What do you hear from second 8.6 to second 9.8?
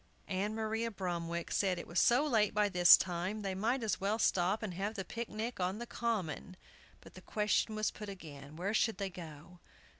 should they go?